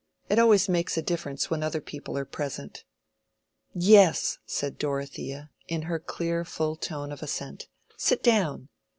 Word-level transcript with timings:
It 0.29 0.39
always 0.39 0.67
makes 0.67 0.97
a 0.97 1.03
difference 1.03 1.51
when 1.51 1.61
other 1.61 1.79
people 1.79 2.17
are 2.17 2.25
present." 2.25 2.85
"Yes," 3.75 4.39
said 4.47 4.79
Dorothea, 4.79 5.51
in 5.67 5.83
her 5.83 5.99
clear 5.99 6.43
full 6.43 6.75
tone 6.75 7.11
of 7.11 7.21
assent. 7.21 7.67
"Sit 7.97 8.23
down." 8.23 8.69